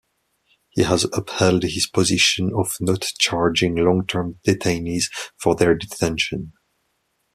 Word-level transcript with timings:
He 0.71 0.81
has 0.81 1.03
upheld 1.13 1.61
his 1.61 1.85
position 1.85 2.51
of 2.57 2.75
not 2.79 3.03
charging 3.19 3.75
long-term 3.75 4.39
detainees 4.47 5.11
for 5.37 5.53
their 5.53 5.75
detention. 5.75 6.53